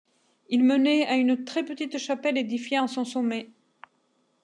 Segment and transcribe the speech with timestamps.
[0.49, 3.51] Il menait à une très petite chapelle édifiée en son sommet.